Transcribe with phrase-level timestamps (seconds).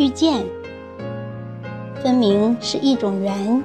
[0.00, 0.46] 遇见，
[2.02, 3.62] 分明是一种缘，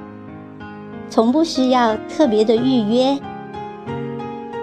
[1.08, 3.18] 从不需要特别的预约，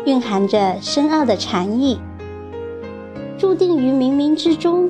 [0.06, 2.00] 蕴含着深奥的禅意，
[3.40, 4.88] 注定于冥冥之中，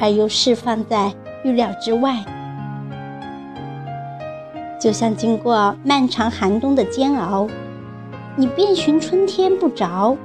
[0.00, 1.14] 而又释放在
[1.44, 2.16] 预料之外。
[4.80, 7.46] 就像经过漫长寒冬的煎熬，
[8.34, 10.16] 你遍寻春天不着，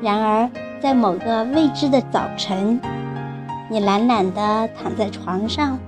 [0.00, 0.48] 然而
[0.80, 2.80] 在某个未知的早晨。
[3.68, 5.78] 你懒懒地躺在床上，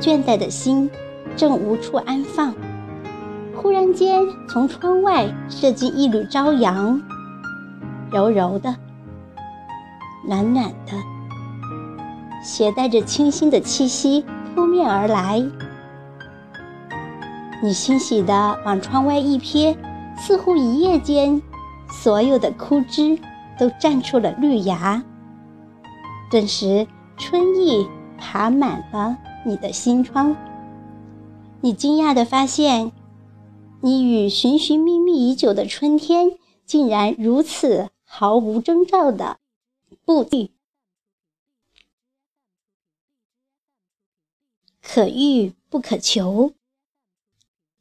[0.00, 0.88] 倦怠的心
[1.36, 2.54] 正无处安放。
[3.56, 7.02] 忽然间，从窗外射进一缕朝阳，
[8.12, 8.76] 柔柔的、
[10.28, 10.92] 暖暖的，
[12.44, 14.24] 携带着清新的气息
[14.54, 15.44] 扑面而来。
[17.62, 19.76] 你欣喜地往窗外一瞥，
[20.16, 21.42] 似乎一夜间，
[21.90, 23.18] 所有的枯枝
[23.58, 25.02] 都绽出了绿芽。
[26.30, 27.86] 顿时，春意
[28.18, 30.36] 爬满了你的心窗。
[31.60, 32.92] 你惊讶地发现，
[33.80, 39.38] 你与寻寻觅觅已久的春天，竟然如此毫无征兆的
[40.04, 40.50] 不遇。
[44.82, 46.54] 可遇不可求，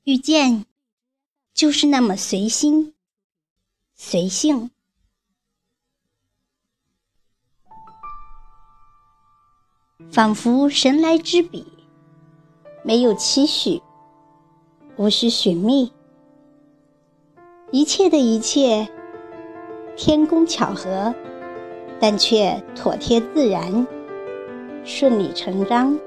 [0.03, 0.65] 遇见
[1.53, 2.93] 就是那么随心
[3.95, 4.69] 随性。
[10.11, 11.65] 仿佛神来之笔，
[12.83, 13.81] 没有期许，
[14.97, 15.89] 无需寻觅，
[17.71, 18.89] 一切的一切，
[19.95, 21.15] 天公巧合，
[21.97, 23.87] 但却妥帖自然，
[24.83, 25.97] 顺理成章。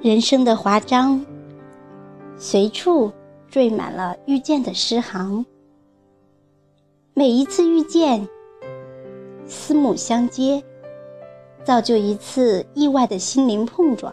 [0.00, 1.24] 人生的华章，
[2.36, 3.12] 随处
[3.48, 5.46] 缀满了遇见的诗行，
[7.14, 8.28] 每一次遇见。
[9.46, 10.62] 四目相接，
[11.64, 14.12] 造就一次意外的心灵碰撞。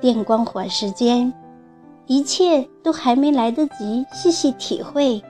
[0.00, 1.32] 电光火石间，
[2.06, 5.22] 一切都还没来得及细细体会，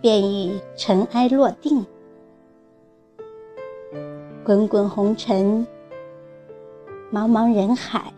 [0.00, 1.86] 便已尘埃落定。
[4.44, 5.66] 滚滚红尘，
[7.12, 8.12] 茫茫人海，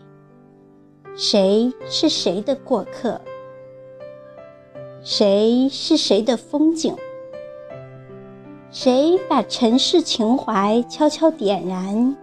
[1.14, 3.20] 谁是谁的过客？
[5.02, 6.96] 谁是谁的风景？
[8.72, 12.16] 谁把尘世情怀悄悄点燃？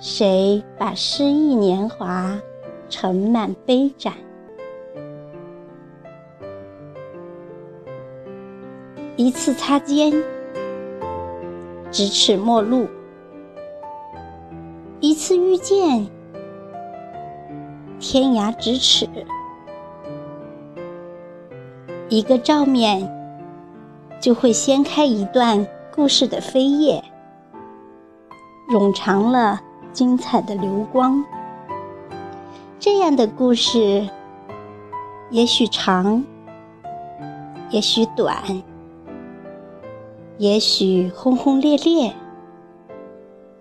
[0.00, 2.40] 谁把诗意年华
[2.88, 4.14] 盛满杯盏？
[9.16, 10.10] 一次擦肩，
[11.92, 12.86] 咫尺陌路；
[15.00, 16.08] 一次遇见，
[18.00, 19.06] 天涯咫尺；
[22.08, 23.17] 一个照面。
[24.20, 27.02] 就会掀开一段故事的扉页，
[28.68, 29.60] 冗长了
[29.92, 31.24] 精彩的流光。
[32.80, 34.08] 这样的故事，
[35.30, 36.24] 也许长，
[37.70, 38.62] 也许短，
[40.36, 42.14] 也许轰轰烈烈，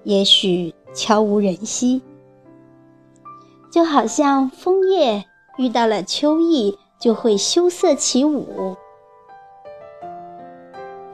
[0.03, 2.01] 也许悄无人息。
[3.72, 5.25] 就好像枫叶
[5.57, 8.75] 遇到了秋意，就会羞涩起舞。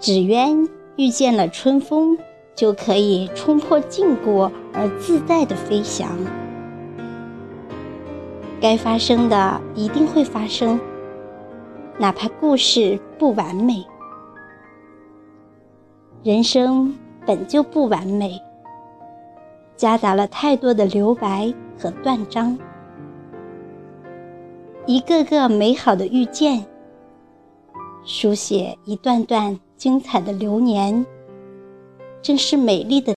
[0.03, 2.17] 纸鸢遇见了春风，
[2.53, 6.09] 就可以冲破禁锢而自在的飞翔。
[8.59, 10.77] 该发生的一定会发生，
[11.97, 13.81] 哪怕故事不完美。
[16.21, 16.93] 人生
[17.25, 18.37] 本就不完美，
[19.77, 22.59] 夹杂了太多的留白和断章。
[24.85, 26.65] 一个个美好的遇见，
[28.03, 29.57] 书写一段段。
[29.83, 31.05] 精彩的流年，
[32.21, 33.11] 真是美丽的